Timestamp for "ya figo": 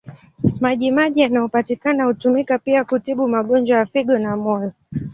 3.77-4.17